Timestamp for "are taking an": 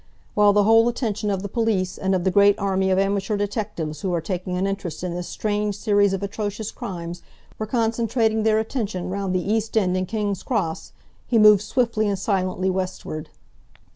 4.15-4.65